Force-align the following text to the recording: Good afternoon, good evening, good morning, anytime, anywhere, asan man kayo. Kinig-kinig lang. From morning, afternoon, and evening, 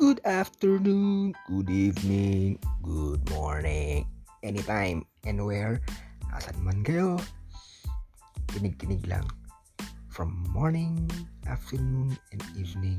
Good 0.00 0.24
afternoon, 0.24 1.36
good 1.44 1.68
evening, 1.68 2.56
good 2.80 3.20
morning, 3.36 4.08
anytime, 4.40 5.04
anywhere, 5.28 5.84
asan 6.32 6.56
man 6.64 6.80
kayo. 6.80 7.20
Kinig-kinig 8.48 9.04
lang. 9.04 9.28
From 10.08 10.32
morning, 10.56 11.04
afternoon, 11.44 12.16
and 12.32 12.40
evening, 12.56 12.89